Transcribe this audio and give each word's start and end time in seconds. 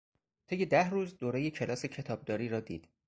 طی 0.47 0.65
ده 0.73 0.89
روز 0.89 1.17
دورهٔ 1.17 1.49
کلاس 1.49 1.85
کتابداری 1.85 2.49
را 2.49 2.59
دید. 2.59 2.87